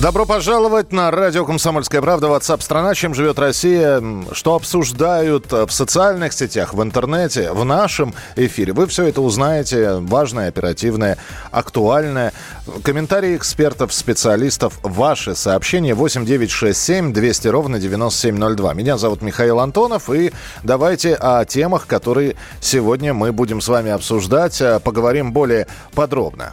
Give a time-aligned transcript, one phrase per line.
[0.00, 4.02] Добро пожаловать на радио «Комсомольская правда» WhatsApp страна Чем живет Россия?
[4.30, 8.74] Что обсуждают в социальных сетях, в интернете, в нашем эфире?
[8.74, 9.94] Вы все это узнаете.
[9.94, 11.16] Важное, оперативное,
[11.50, 12.34] актуальное.
[12.82, 14.78] Комментарии экспертов, специалистов.
[14.82, 18.74] Ваши сообщения 8967 200 ровно 9702.
[18.74, 20.10] Меня зовут Михаил Антонов.
[20.10, 20.30] И
[20.62, 24.62] давайте о темах, которые сегодня мы будем с вами обсуждать.
[24.84, 26.52] Поговорим более подробно.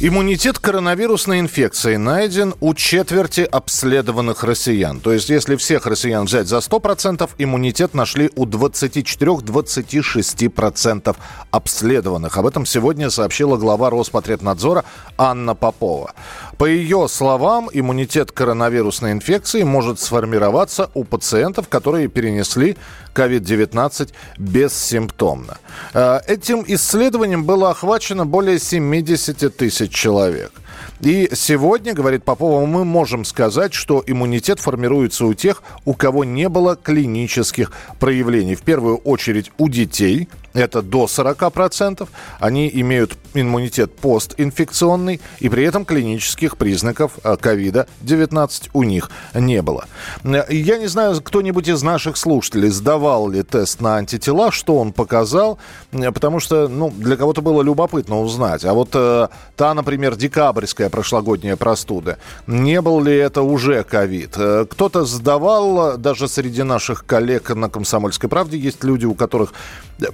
[0.00, 4.98] Иммунитет к коронавирусной инфекции найден у четверти обследованных россиян.
[4.98, 11.16] То есть, если всех россиян взять за 100%, иммунитет нашли у 24-26%
[11.52, 12.36] обследованных.
[12.36, 14.84] Об этом сегодня сообщила глава Роспотребнадзора
[15.16, 16.12] Анна Попова.
[16.58, 22.76] По ее словам, иммунитет коронавирусной инфекции может сформироваться у пациентов, которые перенесли
[23.14, 25.58] COVID-19 бессимптомно.
[25.94, 30.52] Э, этим исследованием было охвачено более 70 тысяч человек.
[31.00, 36.48] И сегодня, говорит Попова, мы можем сказать, что иммунитет формируется у тех, у кого не
[36.48, 38.54] было клинических проявлений.
[38.54, 42.08] В первую очередь у детей, это до 40%.
[42.38, 49.86] Они имеют иммунитет постинфекционный, и при этом клинических признаков э, ковида-19 у них не было.
[50.22, 55.58] Я не знаю, кто-нибудь из наших слушателей сдавал ли тест на антитела, что он показал,
[55.90, 58.64] потому что ну, для кого-то было любопытно узнать.
[58.64, 64.34] А вот э, та, например, декабрьская прошлогодняя простуда, не был ли это уже ковид?
[64.36, 69.52] Э, кто-то сдавал, даже среди наших коллег на «Комсомольской правде» есть люди, у которых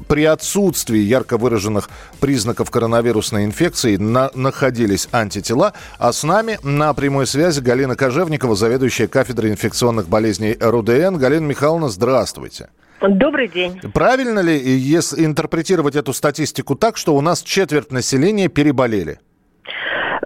[0.09, 1.88] при отсутствии ярко выраженных
[2.21, 5.72] признаков коронавирусной инфекции на, находились антитела.
[5.98, 11.16] А с нами на прямой связи Галина Кожевникова, заведующая кафедрой инфекционных болезней РУДН.
[11.16, 12.69] Галина Михайловна, здравствуйте.
[13.00, 13.81] Добрый день.
[13.94, 19.19] Правильно ли если интерпретировать эту статистику так, что у нас четверть населения переболели?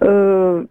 [0.04, 0.64] Э,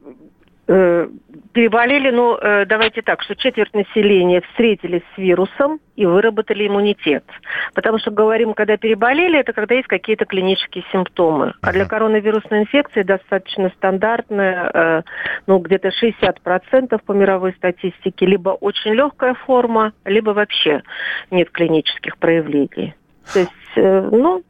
[0.67, 1.07] э,
[1.53, 7.23] переболели, ну, э, давайте так, что четверть населения встретились с вирусом и выработали иммунитет.
[7.73, 11.53] Потому что говорим, когда переболели, это когда есть какие-то клинические симптомы.
[11.61, 15.01] А для коронавирусной инфекции достаточно стандартная, э,
[15.47, 20.81] ну, где-то 60% по мировой статистике, либо очень легкая форма, либо вообще
[21.29, 22.95] нет клинических проявлений.
[23.31, 24.43] То есть, э, ну,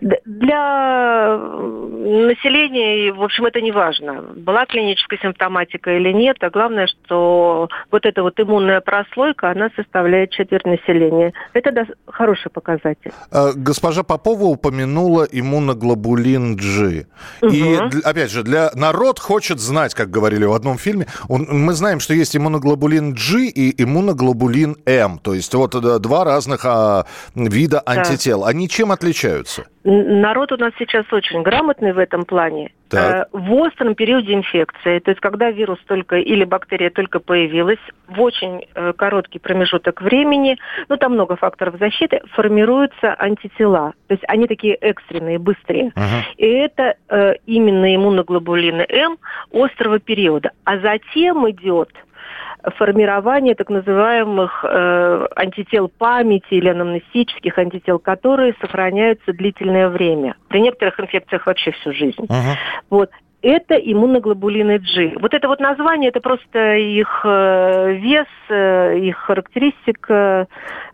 [0.00, 7.68] для населения, в общем, это не важно, была клиническая симптоматика или нет, а главное, что
[7.90, 11.32] вот эта вот иммунная прослойка, она составляет четверть населения.
[11.52, 13.12] Это да, хороший показатель.
[13.30, 17.06] А, госпожа Попова упомянула иммуноглобулин G.
[17.42, 17.52] Угу.
[17.52, 22.00] И, опять же, для народ хочет знать, как говорили в одном фильме, он, мы знаем,
[22.00, 27.04] что есть иммуноглобулин G и иммуноглобулин М, то есть вот два разных а,
[27.34, 28.40] вида антител.
[28.40, 28.48] Да.
[28.48, 29.49] Они чем отличаются?
[29.82, 32.70] Народ у нас сейчас очень грамотный в этом плане.
[32.90, 33.28] Так.
[33.32, 37.78] Э, в остром периоде инфекции, то есть когда вирус только или бактерия только появилась,
[38.08, 40.58] в очень э, короткий промежуток времени,
[40.88, 43.94] ну там много факторов защиты, формируются антитела.
[44.08, 45.92] То есть они такие экстренные, быстрые.
[45.96, 49.18] uh И это э, именно иммуноглобулины М
[49.52, 50.50] острого периода.
[50.64, 51.90] А затем идет
[52.76, 60.36] формирование так называемых э, антител памяти или анамнестических антител, которые сохраняются длительное время.
[60.48, 62.20] При некоторых инфекциях вообще всю жизнь.
[62.20, 62.56] Uh-huh.
[62.90, 63.10] Вот
[63.42, 65.14] это иммуноглобулины G.
[65.20, 70.46] Вот это вот название, это просто их э, вес, э, их характеристика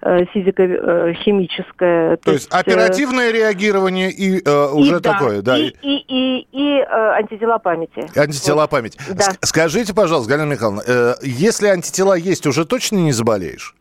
[0.02, 2.16] э, физико-химическая.
[2.16, 5.58] То, То есть оперативное реагирование и э, уже и, такое, да?
[5.58, 8.06] И, и, и, и э, антитела памяти.
[8.16, 8.70] Антитела вот.
[8.70, 8.98] памяти.
[9.08, 9.24] Да.
[9.42, 13.74] Скажите, пожалуйста, Галина Михайловна, э, если антитела есть, уже точно не заболеешь?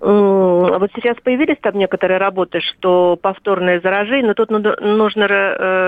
[0.00, 5.26] Вот сейчас появились там некоторые работы, что повторное заражение, но тут нужно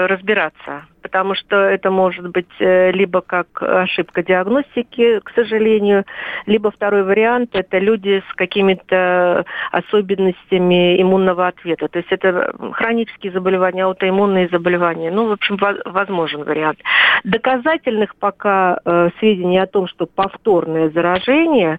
[0.09, 0.87] разбираться.
[1.07, 6.05] Потому что это может быть э, либо как ошибка диагностики, к сожалению,
[6.47, 11.87] либо второй вариант– это люди с какими-то особенностями иммунного ответа.
[11.87, 15.13] То есть это хронические заболевания, аутоиммунные заболевания.
[15.13, 16.81] Ну, в общем, возможен вариант.
[17.23, 21.79] Доказательных пока э, сведений о том, что повторное заражение,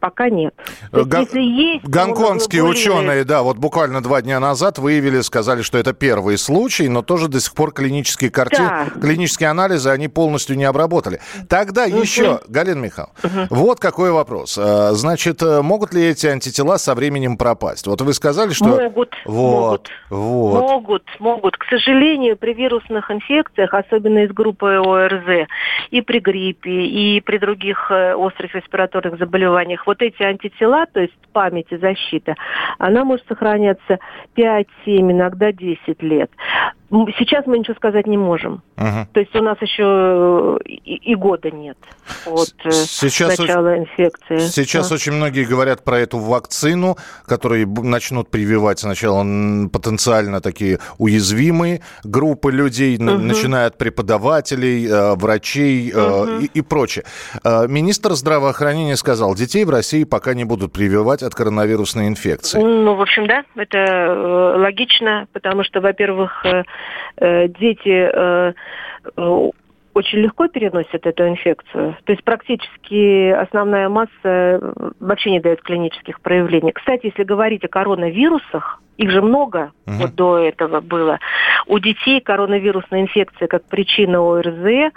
[0.00, 0.54] пока нет.
[0.90, 5.92] Г- если есть, Гонконгские ученые, да, вот буквально два дня назад выявили, сказали, что это
[5.92, 8.86] первый случай, но тоже до сих пор клинические картины, да.
[9.00, 11.20] клинические анализы они полностью не обработали.
[11.48, 11.98] Тогда угу.
[11.98, 13.46] еще, Галина Михайловна, угу.
[13.50, 14.58] вот какой вопрос.
[14.58, 17.86] Э, значит, э, могут ли эти антитела со временем пропасть?
[17.86, 18.66] Вот вы сказали, что...
[18.66, 19.90] Могут, вот, могут.
[20.10, 20.60] Вот.
[20.60, 21.56] Могут, могут.
[21.56, 25.48] К сожалению, при вирусных инфекциях, особенно из группы ОРЗ,
[25.90, 31.14] и при гриппе, и при других э, острых респираторных заболеваниях, вот эти антитела, то есть
[31.32, 32.34] память и защита,
[32.78, 33.98] она может сохраняться
[34.34, 36.30] 5, 7, иногда 10 лет.
[36.90, 38.62] Сейчас мы ничего сказать не можем.
[38.76, 39.08] Угу.
[39.12, 41.76] То есть у нас еще и, и года нет
[42.26, 44.38] от э, сейчас начала очень, инфекции.
[44.38, 44.94] Сейчас да.
[44.94, 46.96] очень многие говорят про эту вакцину,
[47.26, 49.22] которую начнут прививать сначала
[49.68, 53.04] потенциально такие уязвимые группы людей, угу.
[53.04, 56.40] начиная от преподавателей, э, врачей угу.
[56.40, 57.04] и, и прочее.
[57.44, 62.58] Министр здравоохранения сказал, детей в России пока не будут прививать от коронавирусной инфекции.
[62.58, 66.62] Ну, в общем, да, это логично, потому что, во-первых, Э,
[67.20, 68.52] дети э,
[69.16, 69.50] э,
[69.94, 71.96] очень легко переносят эту инфекцию.
[72.04, 76.72] То есть практически основная масса вообще не дает клинических проявлений.
[76.72, 79.96] Кстати, если говорить о коронавирусах, их же много угу.
[79.96, 81.18] вот до этого было.
[81.66, 84.92] У детей коронавирусная инфекция как причина ОРЗ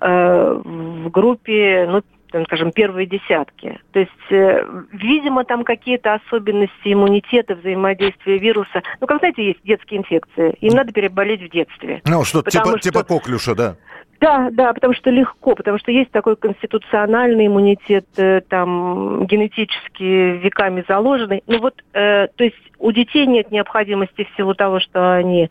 [0.00, 2.02] э, в группе ну,
[2.34, 3.78] там, скажем, первые десятки.
[3.92, 8.82] То есть, э, видимо, там какие-то особенности иммунитета, взаимодействия вируса.
[9.00, 10.56] Ну, как знаете, есть детские инфекции.
[10.60, 12.02] Им надо переболеть в детстве.
[12.04, 12.78] Ну, что типа, что...
[12.80, 13.76] типа коклюша, да?
[14.24, 20.82] Да, да, потому что легко, потому что есть такой конституциональный иммунитет, э, там, генетически веками
[20.88, 21.42] заложенный.
[21.46, 25.50] Ну вот, э, то есть у детей нет необходимости в силу того, что они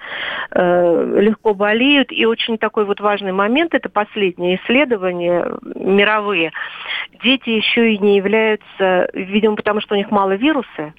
[0.52, 2.12] э, легко болеют.
[2.12, 6.52] И очень такой вот важный момент, это последние исследования мировые.
[7.24, 10.94] Дети еще и не являются, видимо, потому что у них мало вируса,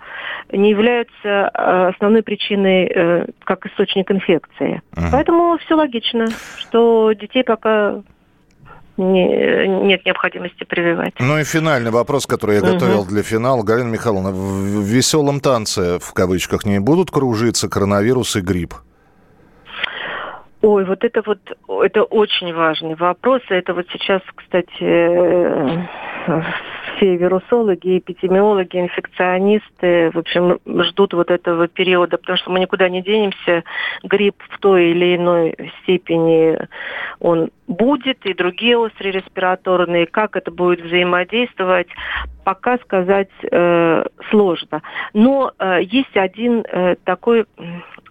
[0.50, 4.82] не являются э, основной причиной э, как источник инфекции.
[4.92, 5.08] Uh-huh.
[5.12, 6.26] Поэтому все логично,
[6.58, 7.63] что детей пока
[8.96, 11.14] не, нет необходимости прививать.
[11.18, 12.72] Ну и финальный вопрос, который я угу.
[12.72, 13.62] готовил для финала.
[13.62, 18.74] Галина Михайловна, в веселом танце, в кавычках, не будут кружиться коронавирус и грипп?
[20.62, 21.40] Ой, вот это вот,
[21.84, 23.42] это очень важный вопрос.
[23.50, 26.42] Это вот сейчас, кстати, э,
[26.96, 33.02] все вирусологи, эпидемиологи, инфекционисты, в общем, ждут вот этого периода, потому что мы никуда не
[33.02, 33.64] денемся.
[34.02, 36.58] Грипп в той или иной степени
[37.20, 40.06] он будет, и другие острые респираторные.
[40.06, 41.88] Как это будет взаимодействовать,
[42.44, 44.82] пока сказать э, сложно.
[45.14, 47.46] Но э, есть один э, такой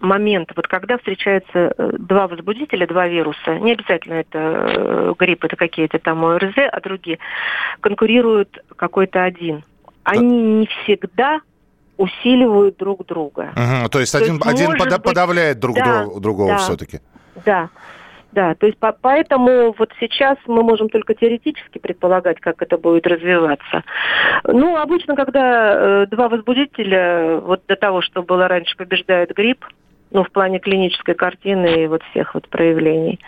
[0.00, 5.56] момент, вот когда встречаются э, два возбудителя, два вируса, не обязательно это э, грипп, это
[5.56, 7.18] какие-то там ОРЗ, а другие,
[7.80, 9.64] конкурируют какой-то один.
[10.02, 11.40] Они не всегда
[11.96, 13.52] усиливают друг друга.
[13.56, 17.00] Угу, то есть то один, есть, один под, подавляет друг да, друг, другого да, все-таки.
[17.44, 17.70] Да.
[18.32, 23.06] Да, то есть по поэтому вот сейчас мы можем только теоретически предполагать, как это будет
[23.06, 23.84] развиваться.
[24.42, 29.64] Ну, обычно, когда э, два возбудителя, вот до того, что было раньше, побеждает грипп,
[30.10, 33.20] ну, в плане клинической картины и вот всех вот проявлений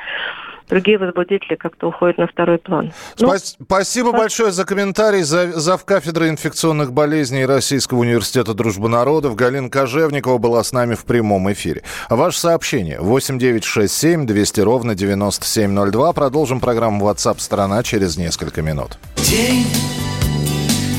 [0.68, 2.92] другие возбудители как-то уходят на второй план.
[3.18, 3.32] Ну,
[3.64, 4.20] Спасибо так.
[4.20, 5.22] большое за комментарий.
[5.22, 5.84] За, зав.
[5.84, 11.82] кафедры инфекционных болезней Российского университета дружбы народов Галина Кожевникова была с нами в прямом эфире.
[12.08, 16.12] Ваше сообщение 8967 200 ровно 9702.
[16.12, 18.99] Продолжим программу WhatsApp страна через несколько минут.
[19.16, 19.66] День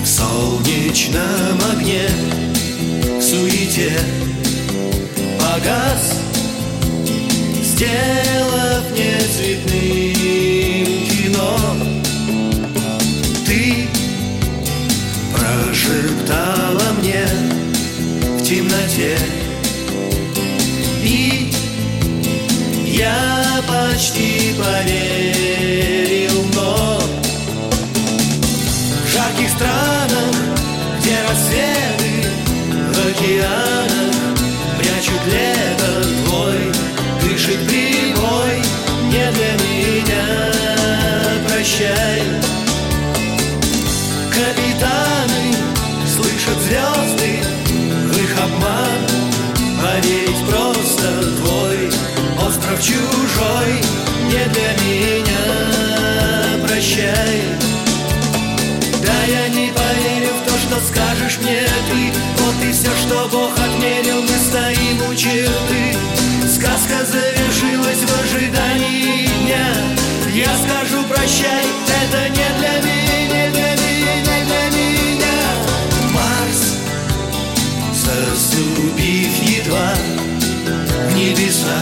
[0.03, 1.21] в солнечном
[1.71, 2.07] огне,
[3.19, 3.91] в суете
[5.39, 6.36] погас
[7.77, 11.59] сделав мне цветным кино.
[13.45, 13.87] Ты
[15.31, 17.25] прошептала мне
[18.39, 19.19] в темноте,
[21.03, 21.51] и
[22.87, 26.99] я почти поверил, но
[29.03, 30.35] в жарких странах,
[30.99, 32.27] где рассветы
[32.91, 34.15] в океанах
[34.79, 35.76] прячут лето
[41.67, 42.21] прощай.
[44.31, 45.53] Капитаны
[46.07, 49.01] слышат звезды в их обман
[49.57, 51.07] а поверить просто
[51.37, 51.89] твой
[52.47, 53.81] остров чужой.
[54.27, 55.43] Не для меня
[56.65, 57.41] прощай.
[59.05, 62.13] Да я не поверю в то, что скажешь мне ты.
[62.37, 65.97] Вот и все, что Бог отмерил, мы стоим у черты.
[66.47, 69.26] Сказка завершилась в ожидании.
[70.37, 75.33] Я скажу прощай, это не для меня, для меня, для меня.
[76.13, 76.75] Марс,
[77.91, 79.95] заступив едва
[81.09, 81.81] в небеса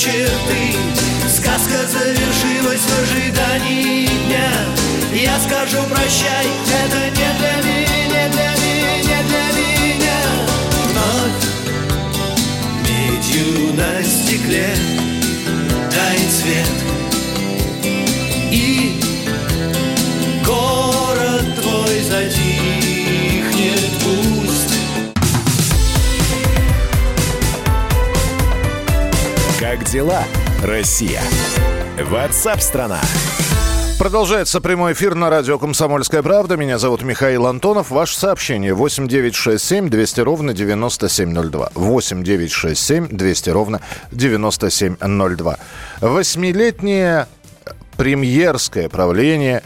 [0.00, 0.78] черты
[1.28, 4.50] Сказка завершилась в ожидании дня.
[5.12, 6.46] Я скажу прощай,
[6.82, 10.20] это не для меня, для меня, для меня.
[10.88, 11.42] Вновь
[12.88, 14.74] Медью на стекле
[15.90, 16.79] тает свет
[29.70, 30.24] Как дела,
[30.64, 31.22] Россия?
[31.96, 33.00] Ватсап-страна!
[33.00, 36.56] страна Продолжается прямой эфир на радио «Комсомольская правда».
[36.56, 37.92] Меня зовут Михаил Антонов.
[37.92, 41.70] Ваше сообщение 8 9 6 7 200 ровно 9702.
[41.72, 45.58] 8 9 6 7 200 ровно 9702.
[46.00, 47.28] Восьмилетнее
[47.96, 49.62] премьерское правление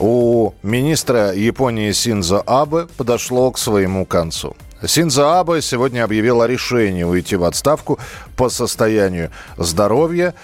[0.00, 4.56] у министра Японии Синзо Абе подошло к своему концу.
[4.82, 7.98] Синза Абе сегодня объявил о решении уйти в отставку
[8.36, 10.34] по состоянию здоровья.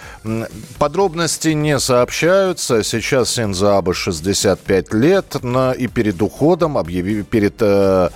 [0.79, 2.83] Подробности не сообщаются.
[2.83, 8.09] Сейчас Синза Абе 65 лет, но и перед уходом, объявив, перед э,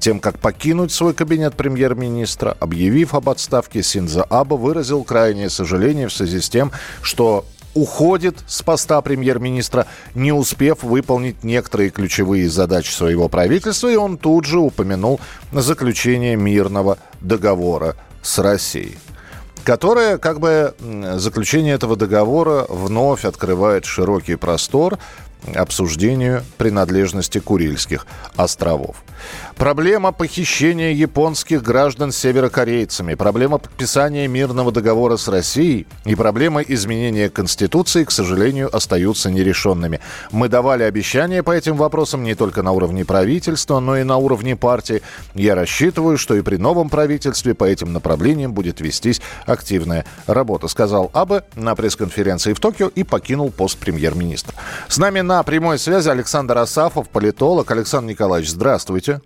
[0.00, 6.12] тем, как покинуть свой кабинет премьер-министра, объявив об отставке, Синза Аба выразил крайнее сожаление в
[6.12, 13.28] связи с тем, что уходит с поста премьер-министра, не успев выполнить некоторые ключевые задачи своего
[13.28, 15.20] правительства, и он тут же упомянул
[15.52, 18.96] заключение мирного договора с Россией
[19.64, 20.74] которое, как бы,
[21.16, 24.98] заключение этого договора вновь открывает широкий простор
[25.54, 28.06] обсуждению принадлежности Курильских
[28.36, 28.96] островов.
[29.56, 38.04] Проблема похищения японских граждан северокорейцами, проблема подписания мирного договора с Россией и проблема изменения Конституции,
[38.04, 40.00] к сожалению, остаются нерешенными.
[40.32, 44.56] Мы давали обещания по этим вопросам не только на уровне правительства, но и на уровне
[44.56, 45.02] партии.
[45.34, 51.10] Я рассчитываю, что и при новом правительстве по этим направлениям будет вестись активная работа, сказал
[51.12, 54.54] Абе на пресс-конференции в Токио и покинул пост премьер-министра.
[54.88, 57.70] С нами на прямой связи Александр Асафов, политолог.
[57.70, 59.22] Александр Николаевич, здравствуйте.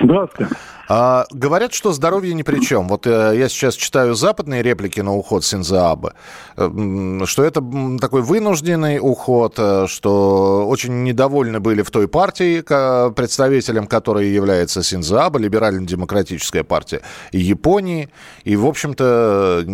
[0.00, 0.54] Здравствуйте.
[0.88, 2.88] А, говорят, что здоровье ни при чем.
[2.88, 6.12] Вот э, я сейчас читаю западные реплики на уход Синзаабе,
[6.56, 7.62] э, что это
[8.00, 15.40] такой вынужденный уход, э, что очень недовольны были в той партии, представителем которой является Синзаабе,
[15.40, 18.08] либерально-демократическая партия Японии.
[18.44, 19.64] И, в общем-то,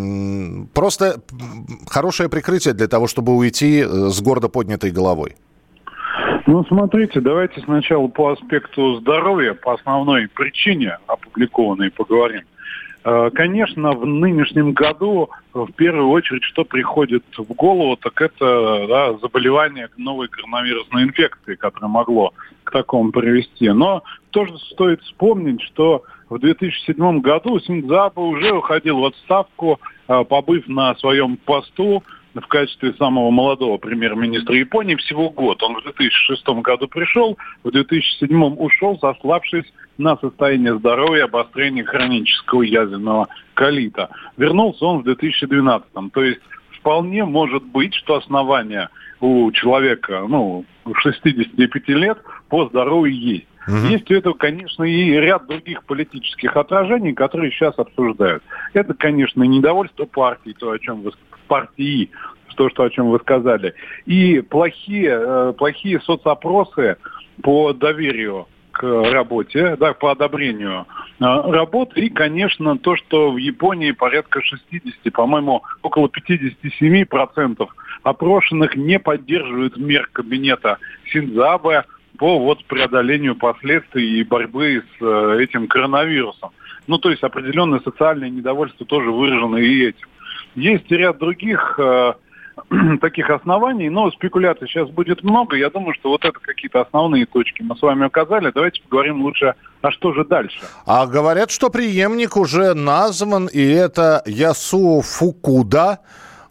[0.72, 1.20] просто
[1.88, 5.36] хорошее прикрытие для того, чтобы уйти с гордо поднятой головой.
[6.46, 12.42] Ну, смотрите, давайте сначала по аспекту здоровья, по основной причине опубликованной поговорим.
[13.04, 19.14] Э, конечно, в нынешнем году в первую очередь, что приходит в голову, так это да,
[19.18, 22.32] заболевание новой коронавирусной инфекции, которое могло
[22.64, 23.68] к такому привести.
[23.70, 30.66] Но тоже стоит вспомнить, что в 2007 году Синдзаба уже уходил в отставку, э, побыв
[30.66, 32.02] на своем посту
[32.34, 35.62] в качестве самого молодого премьер-министра Японии всего год.
[35.62, 43.28] Он в 2006 году пришел, в 2007 ушел, сославшись на состояние здоровья, обострение хронического язвенного
[43.54, 44.08] колита.
[44.36, 46.12] Вернулся он в 2012.
[46.12, 46.40] То есть
[46.78, 48.88] вполне может быть, что основания
[49.20, 53.46] у человека ну, 65 лет по здоровью есть.
[53.68, 53.76] Угу.
[53.76, 58.42] Есть у этого, конечно, и ряд других политических отражений, которые сейчас обсуждают.
[58.72, 61.12] Это, конечно, недовольство партии, то, о чем вы
[61.42, 62.10] партии,
[62.56, 63.74] то, что, о чем вы сказали.
[64.06, 66.96] И плохие, э, плохие соцопросы
[67.42, 70.86] по доверию к работе, да, по одобрению
[71.20, 72.00] э, работы.
[72.00, 77.68] И, конечно, то, что в Японии порядка 60, по-моему, около 57%
[78.02, 80.78] опрошенных не поддерживают мер кабинета
[81.12, 81.84] Синдзабе
[82.18, 86.50] по вот преодолению последствий и борьбы с э, этим коронавирусом.
[86.86, 90.08] Ну, то есть определенное социальное недовольство тоже выражено и этим.
[90.54, 92.12] Есть ряд других э,
[93.00, 95.56] таких оснований, но спекуляций сейчас будет много.
[95.56, 98.50] Я думаю, что вот это какие-то основные точки мы с вами указали.
[98.54, 100.60] Давайте поговорим лучше, а что же дальше.
[100.86, 106.00] А говорят, что преемник уже назван, и это Ясу Фукуда.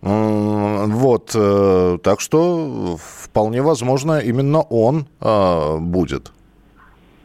[0.01, 6.31] Вот, э, так что вполне возможно именно он э, будет.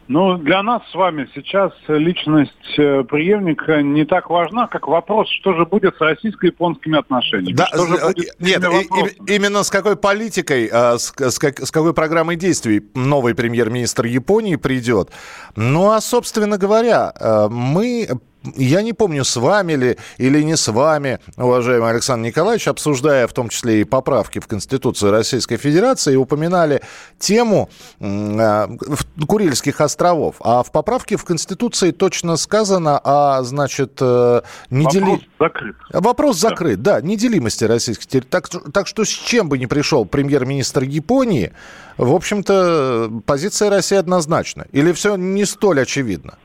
[0.08, 5.54] Ну, для нас с вами сейчас личность э, преемника не так важна, как вопрос, что
[5.54, 7.56] же будет с российско-японскими отношениями.
[7.56, 11.58] Да, что же э, будет нет, и, именно с какой политикой, э, с, с, как,
[11.58, 15.10] с какой программой действий новый премьер-министр Японии придет.
[15.56, 17.12] Ну, а, собственно говоря,
[17.50, 18.08] мы
[18.56, 23.32] я не помню, с вами ли или не с вами, уважаемый Александр Николаевич, обсуждая в
[23.32, 26.82] том числе и поправки в Конституцию Российской Федерации, упоминали
[27.18, 27.68] тему
[28.00, 28.68] э,
[29.26, 30.36] Курильских островов.
[30.40, 35.04] А в поправке в Конституции точно сказано о, значит, э, недели...
[35.04, 35.76] Вопрос закрыт.
[35.92, 38.30] Вопрос закрыт, да, да неделимости российских территорий.
[38.30, 41.52] Так, так что с чем бы ни пришел премьер-министр Японии,
[41.96, 44.66] в общем-то, позиция России однозначна.
[44.72, 46.38] Или все не столь очевидно?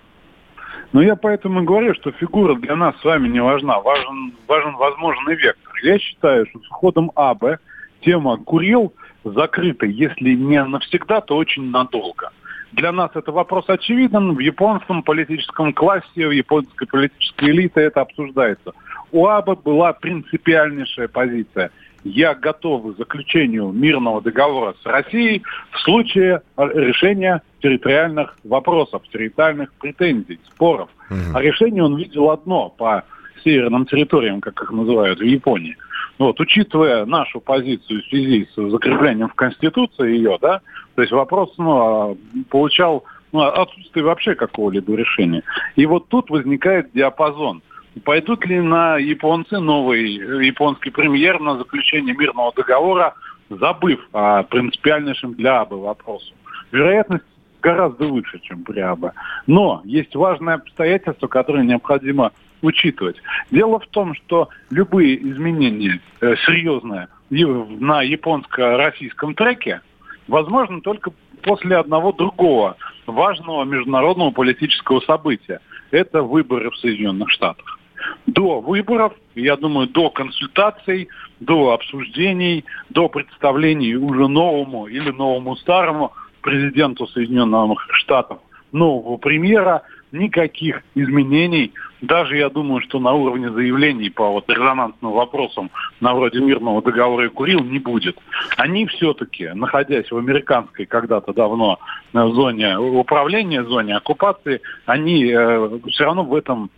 [0.94, 3.80] Но я поэтому и говорю, что фигура для нас с вами не важна.
[3.80, 5.74] Важен, важен возможный вектор.
[5.84, 7.60] Я считаю, что с уходом АБ
[8.02, 8.94] тема Курил
[9.24, 12.32] закрыта, если не навсегда, то очень надолго.
[12.74, 14.34] Для нас это вопрос очевиден.
[14.34, 18.74] В японском политическом классе, в японской политической элите это обсуждается.
[19.12, 21.72] У АБА была принципиальнейшая позиция.
[22.04, 30.40] Я готов к заключению мирного договора с Россией в случае решения территориальных вопросов, территориальных претензий,
[30.48, 30.90] споров.
[31.10, 31.36] Угу.
[31.36, 33.04] А решение он видел одно по
[33.44, 35.78] северным территориям, как их называют в Японии.
[36.18, 40.62] Вот, учитывая нашу позицию в связи с закреплением в Конституции ее, да,
[40.96, 42.16] то есть вопрос ну, а,
[42.50, 45.44] получал ну, отсутствие вообще какого-либо решения.
[45.76, 47.64] И вот тут возникает диапазон.
[48.04, 50.14] Пойдут ли на японцы новый
[50.46, 53.16] японский премьер на заключение мирного договора,
[53.50, 56.34] забыв о принципиальнейшем для АБы вопросу?
[56.72, 57.26] Вероятность
[57.62, 59.14] гораздо выше, чем при АБ.
[59.46, 63.18] Но есть важное обстоятельство, которое необходимо учитывать.
[63.52, 69.82] Дело в том, что любые изменения э, серьезные на японско-российском треке
[70.28, 71.12] возможны только
[71.42, 75.60] после одного другого важного международного политического события.
[75.92, 77.80] Это выборы в Соединенных Штатах.
[78.26, 81.10] До выборов, я думаю, до консультаций,
[81.40, 88.40] до обсуждений, до представлений уже новому или новому старому президенту Соединенных Штатов
[88.72, 91.74] нового премьера никаких изменений.
[92.02, 97.28] Даже я думаю, что на уровне заявлений по вот резонансным вопросам на вроде мирного договора
[97.28, 98.18] и Курил не будет.
[98.58, 101.80] Они все-таки, находясь в американской когда-то давно
[102.12, 106.72] в зоне управления, зоне оккупации, они э, все равно в этом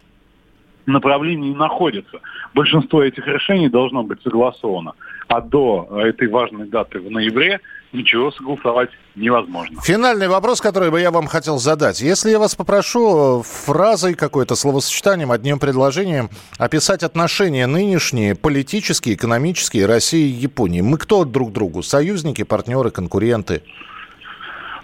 [0.86, 2.20] направлении находятся.
[2.54, 4.94] Большинство этих решений должно быть согласовано.
[5.28, 7.62] А до этой важной даты в ноябре
[7.94, 9.80] ничего согласовать невозможно.
[9.82, 12.02] Финальный вопрос, который бы я вам хотел задать.
[12.02, 19.86] Если я вас попрошу э, фразой какой-то, словосочетанием, одним предложением описать отношения нынешние, политические, экономические
[19.86, 20.82] России и Японии.
[20.82, 21.84] Мы кто друг другу?
[21.84, 23.62] Союзники, партнеры, конкуренты?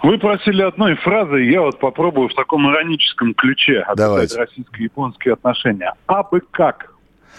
[0.02, 5.92] Вы просили одной фразы, я вот попробую в таком ироническом ключе описать российско-японские отношения.
[6.06, 6.94] А бы как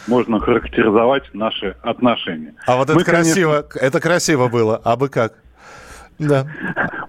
[0.07, 2.53] можно характеризовать наши отношения?
[2.67, 3.79] А вот это Мы, красиво, конечно...
[3.79, 4.79] это красиво было.
[4.83, 5.33] А бы как?
[6.19, 6.45] Да.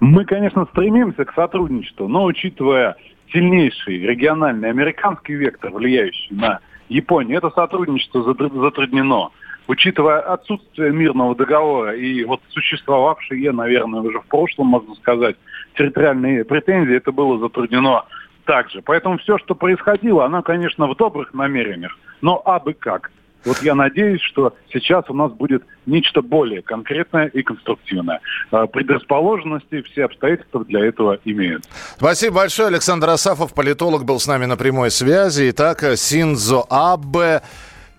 [0.00, 2.96] Мы, конечно, стремимся к сотрудничеству, но учитывая
[3.30, 9.30] сильнейший региональный американский вектор, влияющий на Японию, это сотрудничество затруднено.
[9.68, 15.36] Учитывая отсутствие мирного договора и вот существовавшие, наверное, уже в прошлом, можно сказать,
[15.76, 18.04] территориальные претензии, это было затруднено
[18.44, 18.82] также.
[18.82, 23.10] Поэтому все, что происходило, оно, конечно, в добрых намерениях, но абы как–
[23.44, 28.20] вот я надеюсь, что сейчас у нас будет нечто более конкретное и конструктивное.
[28.50, 31.64] А, предрасположенности, все обстоятельства для этого имеют.
[31.96, 32.68] Спасибо большое.
[32.68, 35.50] Александр Асафов, политолог, был с нами на прямой связи.
[35.50, 37.42] Итак, Синзо Аббе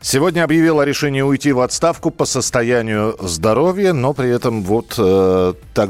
[0.04, 5.54] сегодня объявил о решении уйти в отставку по состоянию здоровья, но при этом вот э,
[5.74, 5.90] так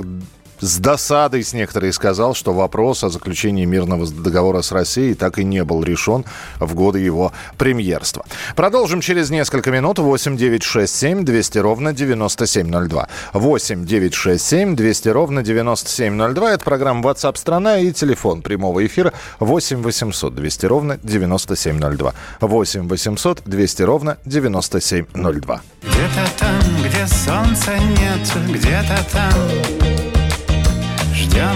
[0.63, 5.43] с досадой с некоторой сказал, что вопрос о заключении мирного договора с Россией так и
[5.43, 6.23] не был решен
[6.59, 8.25] в годы его премьерства.
[8.55, 9.99] Продолжим через несколько минут.
[9.99, 13.09] 8 9 6 7 200 ровно 9702.
[13.33, 16.53] 8 9 6 7 200 ровно 9702.
[16.53, 22.13] Это программа WhatsApp страна и телефон прямого эфира 8 800 200 ровно 9702.
[22.39, 25.61] 8 800 200 ровно 9702.
[25.81, 30.02] Где-то там, где солнца нет, где-то там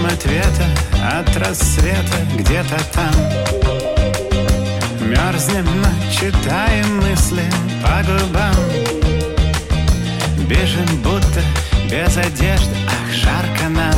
[0.07, 0.65] ответа
[1.01, 3.13] от рассвета где-то там.
[5.01, 7.43] Мерзнем, но читаем мысли
[7.81, 8.55] по губам.
[10.47, 11.41] Бежим, будто
[11.89, 13.93] без одежды, ах, жарко нам.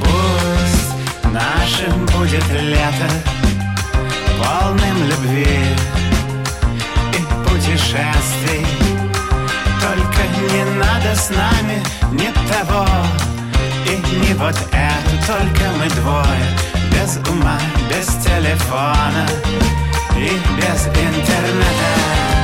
[0.00, 3.08] Пусть нашим будет лето
[4.38, 5.58] Полным любви
[7.12, 8.66] и путешествий.
[9.80, 11.30] Только не надо с
[14.18, 16.26] Помни вот это, только мы двое
[16.90, 19.26] Без ума, без телефона
[20.16, 22.37] И без интернета.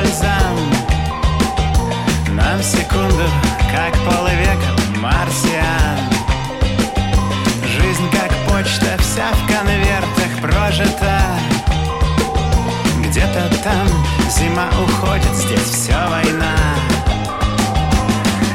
[0.00, 0.56] бальзам.
[2.34, 3.24] Нам секунду,
[3.70, 5.98] как полвека марсиан.
[7.64, 11.20] Жизнь как почта, вся в конвертах прожита.
[13.04, 13.86] Где-то там
[14.30, 16.56] зима уходит, здесь все война.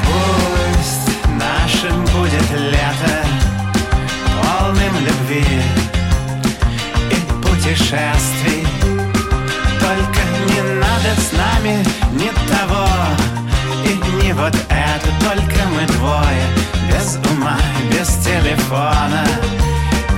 [0.06, 3.26] Пусть нашим будет лето
[4.42, 5.62] Полным любви
[7.12, 8.35] и путешествий
[11.38, 12.88] нами ни того.
[13.86, 16.46] И не вот это Только мы двое.
[16.90, 17.58] Без ума,
[17.92, 19.26] без телефона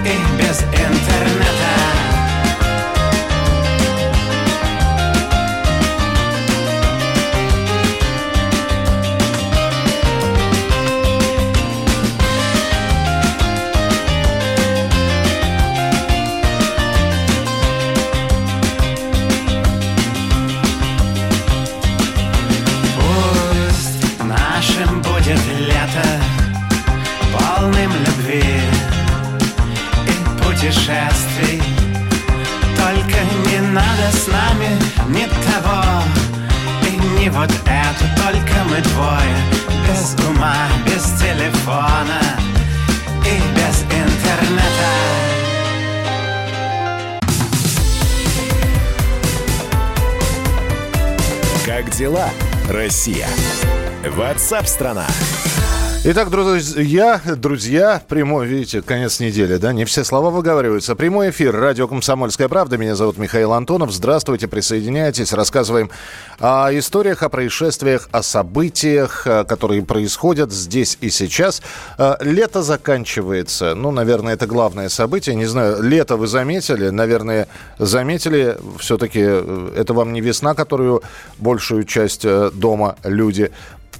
[0.05, 2.06] И без интернета
[54.47, 55.05] WhatsApp-страна.
[56.09, 60.95] Итак, друзья, друзья, прямой, видите, конец недели, да, не все слова выговариваются.
[60.95, 62.77] Прямой эфир, радио «Комсомольская правда».
[62.77, 63.91] Меня зовут Михаил Антонов.
[63.91, 65.33] Здравствуйте, присоединяйтесь.
[65.33, 65.89] Рассказываем
[66.39, 71.61] о историях, о происшествиях, о событиях, э, которые происходят здесь и сейчас.
[71.97, 73.75] Э, лето заканчивается.
[73.75, 75.35] Ну, наверное, это главное событие.
[75.35, 76.87] Не знаю, лето вы заметили?
[76.87, 78.55] Наверное, заметили.
[78.79, 81.01] Все-таки э, это вам не весна, которую
[81.37, 83.51] большую часть дома люди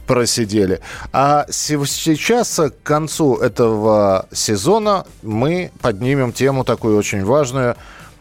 [0.08, 0.80] просидели.
[1.12, 7.76] А сейчас, к концу этого сезона, мы поднимем тему такую очень важную.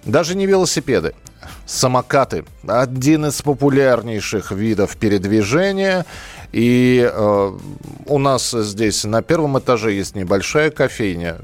[0.05, 1.15] Даже не велосипеды,
[1.65, 2.45] самокаты.
[2.67, 6.05] Один из популярнейших видов передвижения.
[6.57, 7.53] И э,
[8.07, 11.37] у нас здесь на первом этаже есть небольшая кофейня.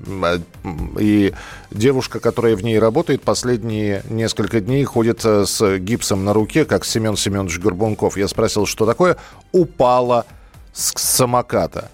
[0.98, 1.34] И
[1.70, 6.86] девушка, которая в ней работает, последние несколько дней ходит э, с гипсом на руке, как
[6.86, 8.16] Семен Семенович Горбунков.
[8.16, 9.18] Я спросил, что такое?
[9.52, 10.24] Упала
[10.72, 11.90] с самоката.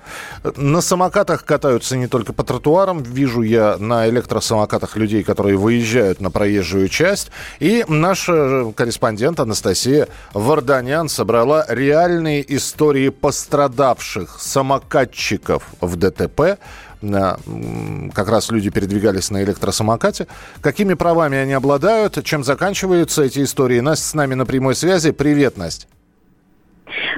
[0.57, 3.03] На самокатах катаются не только по тротуарам.
[3.03, 7.31] Вижу я на электросамокатах людей, которые выезжают на проезжую часть.
[7.59, 16.59] И наша э, корреспондент Анастасия Варданян собрала реальные истории пострадавших самокатчиков в ДТП
[17.01, 20.27] как раз люди передвигались на электросамокате.
[20.61, 23.81] Какими правами они обладают, чем заканчиваются эти истории?
[23.81, 25.13] Настя с нами на прямой связи.
[25.13, 25.87] Привет, Настя.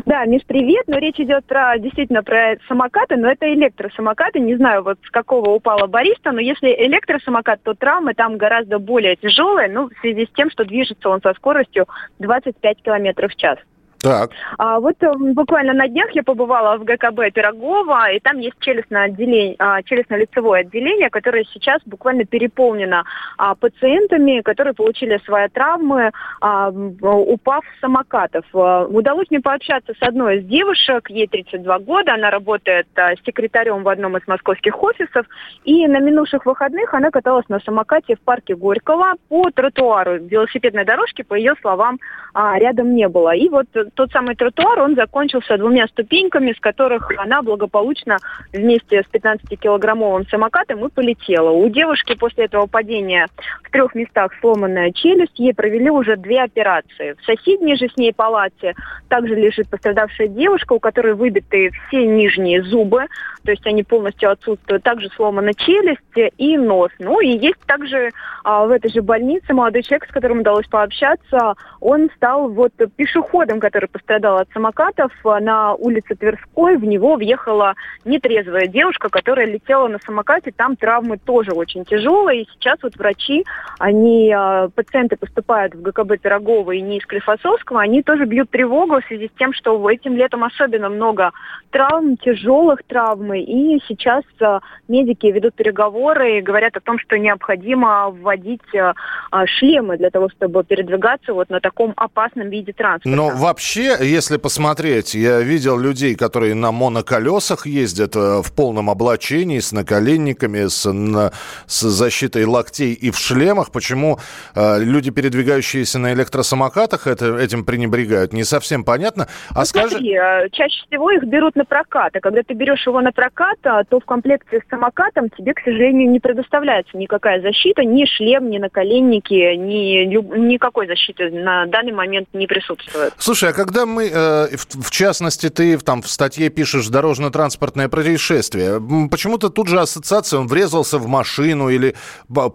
[0.07, 0.85] Да, Миш, привет.
[0.87, 4.41] Но речь идет про действительно про самокаты, но это электросамокаты.
[4.41, 9.17] Не знаю, вот с какого упала бариста, но если электросамокат, то травмы там гораздо более
[9.17, 11.87] тяжелые, ну, в связи с тем, что движется он со скоростью
[12.19, 13.59] 25 километров в час.
[14.03, 14.31] Так.
[14.57, 19.05] А, вот э, буквально на днях я побывала в ГКБ Пирогова, и там есть челюстное
[19.05, 23.05] отделение, а, челюстно-лицевое отделение, которое сейчас буквально переполнено
[23.37, 28.47] а, пациентами, которые получили свои травмы, а, упав с самокатов.
[28.53, 32.87] Удалось мне пообщаться с одной из девушек, ей 32 года, она работает
[33.27, 35.27] секретарем в одном из московских офисов,
[35.65, 40.25] и на минувших выходных она каталась на самокате в парке Горького по тротуару.
[40.25, 41.99] Велосипедной дорожки, по ее словам,
[42.35, 43.35] рядом не было.
[43.35, 48.19] И вот тот самый тротуар, он закончился двумя ступеньками, с которых она благополучно
[48.53, 51.51] вместе с 15-килограммовым самокатом и полетела.
[51.51, 53.29] У девушки после этого падения
[53.63, 57.15] в трех местах сломанная челюсть, ей провели уже две операции.
[57.21, 58.75] В соседней же с ней палате
[59.09, 63.07] также лежит пострадавшая девушка, у которой выбиты все нижние зубы,
[63.45, 64.83] то есть они полностью отсутствуют.
[64.83, 66.01] Также сломана челюсть
[66.37, 66.91] и нос.
[66.99, 68.11] Ну и есть также
[68.45, 73.61] а, в этой же больнице молодой человек, с которым удалось пообщаться, он стал вот пешеходом,
[73.61, 75.13] который пострадал от самокатов.
[75.25, 80.53] На улице Тверской в него въехала нетрезвая девушка, которая летела на самокате.
[80.57, 82.43] Там травмы тоже очень тяжелые.
[82.43, 83.45] И сейчас вот врачи,
[83.79, 89.01] они, а, пациенты поступают в ГКБ Пирогова и не из Клифосовского, они тоже бьют тревогу
[89.01, 91.31] в связи с тем, что этим летом особенно много
[91.71, 93.35] травм, тяжелых травм.
[93.35, 99.97] И сейчас а, медики ведут переговоры и говорят о том, что необходимо вводить а, шлемы
[99.97, 103.17] для того, чтобы передвигаться вот на таком опасном виде транспорта.
[103.17, 109.59] Но вообще, если посмотреть, я видел людей, которые на моноколесах ездят э, в полном облачении,
[109.59, 111.33] с наколенниками, с, на,
[111.67, 113.73] с защитой локтей и в шлемах.
[113.73, 114.19] Почему
[114.55, 119.29] э, люди, передвигающиеся на электросамокатах, это, этим пренебрегают, не совсем понятно.
[119.51, 119.91] А ну, скажи...
[119.91, 123.59] смотри, э, чаще всего их берут на прокат, а когда ты берешь его на прокат,
[123.65, 128.51] а, то в комплекте с самокатом тебе, к сожалению, не предоставляется никакая защита, ни шлем,
[128.51, 133.13] ни наколенники, ни никакой защиты на данный момент не присутствует.
[133.19, 139.51] Слушай, а когда мы, э, в, частности, ты там в статье пишешь дорожно-транспортное происшествие, почему-то
[139.51, 141.95] тут же ассоциация, он врезался в машину или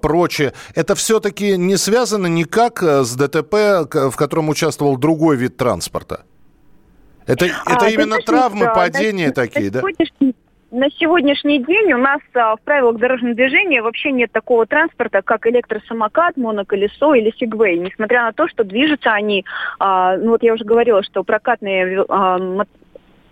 [0.01, 0.53] прочее.
[0.73, 3.53] Это все-таки не связано никак э, с ДТП,
[3.93, 6.23] в котором участвовал другой вид транспорта?
[7.27, 9.83] Это, а, это именно травмы, падения такие, да?
[10.75, 15.47] На сегодняшний день у нас а, в правилах дорожного движения вообще нет такого транспорта, как
[15.47, 17.79] электросамокат, моноколесо или сегвей.
[17.79, 19.45] Несмотря на то, что движутся они,
[19.79, 22.37] а, ну вот я уже говорила, что прокатные а,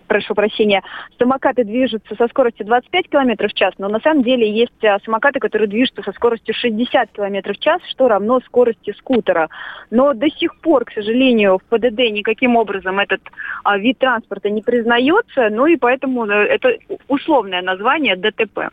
[0.07, 0.83] прошу прощения,
[1.17, 5.39] самокаты движутся со скоростью 25 км в час, но на самом деле есть а, самокаты,
[5.39, 9.49] которые движутся со скоростью 60 км в час, что равно скорости скутера.
[9.91, 13.21] Но до сих пор, к сожалению, в ПДД никаким образом этот
[13.63, 18.69] а, вид транспорта не признается, ну и поэтому э, это условное название ДТП.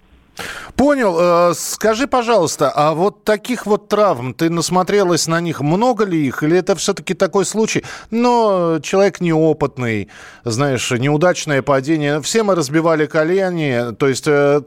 [0.81, 1.51] Понял.
[1.51, 6.43] Э, скажи, пожалуйста, а вот таких вот травм, ты насмотрелась на них, много ли их?
[6.43, 7.85] Или это все-таки такой случай?
[8.11, 10.09] Но человек неопытный,
[10.43, 12.23] знаешь, неудачное падение.
[12.23, 14.63] Все мы разбивали колени, то есть, э,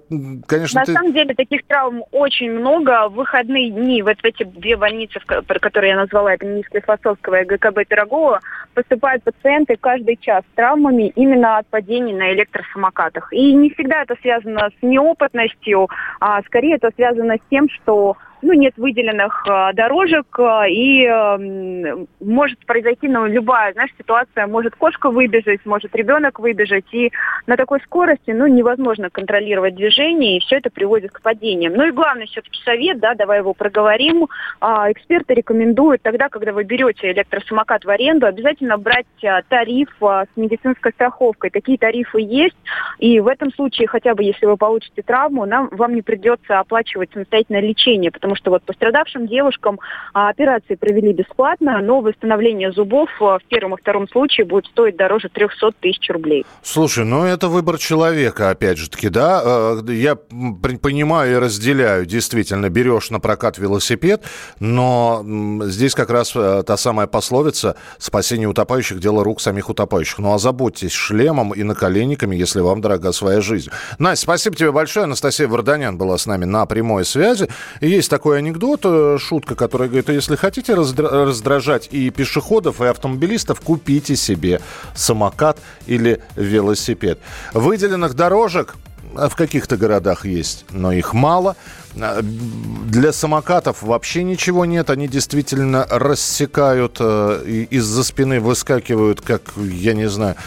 [0.46, 0.82] конечно...
[0.82, 0.94] На ты...
[0.94, 3.10] самом деле таких травм очень много.
[3.10, 7.42] В выходные дни вот в эти две больницы, про которые я назвала, это Минская Фасовского
[7.42, 8.40] и ГКБ Пирогова,
[8.76, 13.34] поступают пациенты каждый час с травмами именно от падений на электросамокатах.
[13.34, 15.90] И не всегда это связано с неопытностью,
[16.20, 22.06] а скорее это связано с тем, что ну, нет выделенных э, дорожек, э, и э,
[22.20, 24.48] может произойти ну, любая, знаешь, ситуация.
[24.48, 27.12] Может кошка выбежать, может ребенок выбежать, и
[27.48, 31.74] на такой скорости, ну, невозможно контролировать движение, и все это приводит к падениям.
[31.74, 34.28] Ну и главный все-таки совет, да, давай его проговорим.
[34.60, 40.28] А, эксперты рекомендуют тогда, когда вы берете электросамокат в аренду, обязательно брать а, тариф с
[40.36, 41.50] медицинской страховкой.
[41.50, 42.58] Такие тарифы есть,
[43.00, 47.12] и в этом случае, хотя бы если вы получите травму, нам, вам не придется оплачивать
[47.14, 49.80] самостоятельное лечение, потому потому что вот пострадавшим девушкам
[50.14, 54.96] а, операции провели бесплатно, но восстановление зубов а, в первом и втором случае будет стоить
[54.96, 56.46] дороже 300 тысяч рублей.
[56.62, 59.42] Слушай, ну это выбор человека, опять же таки, да?
[59.44, 64.24] А, я понимаю и разделяю, действительно, берешь на прокат велосипед,
[64.60, 65.24] но
[65.66, 70.20] здесь как раз э, та самая пословица «спасение утопающих– дело рук самих утопающих».
[70.20, 73.70] Ну, озаботьтесь шлемом и наколенниками, если вам дорога своя жизнь.
[74.00, 75.04] Настя, спасибо тебе большое.
[75.04, 77.50] Анастасия Варданян была с нами на прямой связи.
[77.82, 83.60] есть такой такой анекдот, э, шутка, которая говорит, если хотите раздражать и пешеходов, и автомобилистов,
[83.60, 84.62] купите себе
[84.96, 85.58] самокат
[85.88, 87.20] или велосипед.
[87.54, 88.76] Выделенных дорожек
[89.18, 91.58] э, в каких-то городах есть, но их мало.
[91.98, 94.90] Э, для самокатов вообще ничего нет.
[94.90, 100.38] Они действительно рассекают, из-за спины выскакивают, как, я не знаю,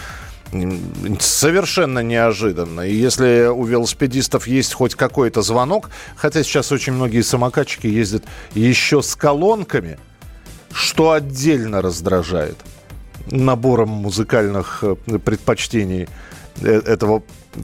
[1.21, 2.83] совершенно неожиданно.
[2.83, 9.03] И если у велосипедистов есть хоть какой-то звонок, хотя сейчас очень многие самокатчики ездят еще
[9.03, 9.99] с колонками,
[10.73, 12.57] что отдельно раздражает.
[13.31, 16.07] набором музыкальных э, предпочтений
[16.61, 17.23] э, этого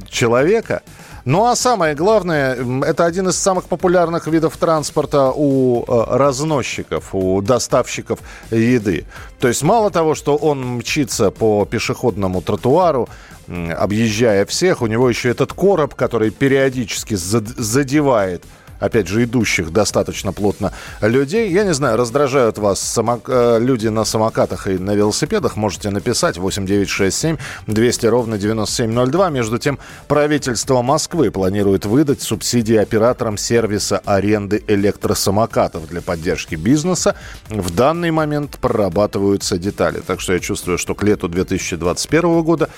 [0.09, 0.83] человека.
[1.25, 7.41] Ну а самое главное, это один из самых популярных видов транспорта у э, разносчиков, у
[7.41, 8.19] доставщиков
[8.51, 9.05] еды.
[9.39, 13.09] То есть мало того, что он мчится по пешеходному тротуару,
[13.47, 18.45] объезжая всех, у него еще этот короб, который периодически задевает
[18.83, 21.51] опять же, идущих достаточно плотно людей.
[21.51, 23.29] Я не знаю, раздражают вас самок...
[23.29, 29.31] Э, люди на самокатах и на велосипедах, можете написать 8967 200 ровно 9702.
[29.31, 37.15] Между тем, правительство Москвы планирует выдать субсидии операторам сервиса аренды электросамокатов для поддержки бизнеса.
[37.49, 40.03] В данный момент прорабатываются детали.
[40.05, 42.69] Так что я чувствую, что к лету 2021 года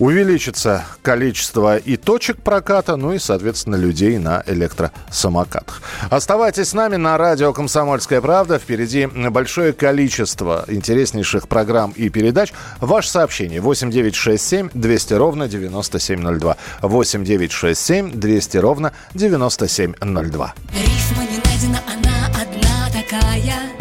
[0.00, 5.82] увеличится количество и точек проката, ну и, соответственно, людей на электросамокатах.
[6.08, 8.58] Оставайтесь с нами на радио «Комсомольская правда».
[8.58, 12.52] Впереди большое количество интереснейших программ и передач.
[12.80, 16.56] Ваше сообщение 8967 200 ровно 9702.
[16.80, 20.54] 8967 200 ровно 9702.
[20.72, 23.79] Рифма не найдена, она одна такая.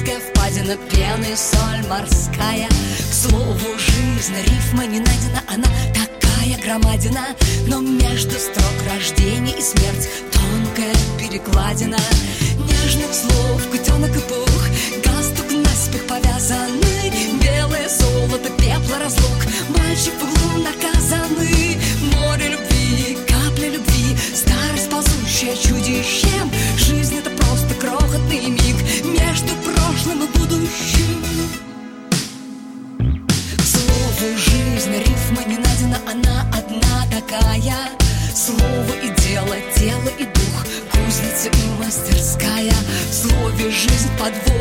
[0.00, 2.68] Марианская впадина, пены, соль морская.
[2.68, 7.26] К слову, жизнь, рифма не найдена, она такая громадина
[7.66, 11.98] Но между строк рождения и смерть тонкая перекладина
[12.56, 14.68] Нежных слов, котенок и пух,
[15.04, 15.49] галстук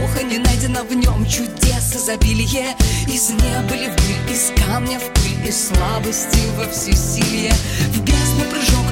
[0.09, 1.95] подвоха не найдена в нем чудес.
[1.95, 2.75] Изобилие
[3.07, 7.53] Из неба ли в пыль, из камня в пыль, из слабости во всесилие.
[7.93, 8.88] В бездну прыжок,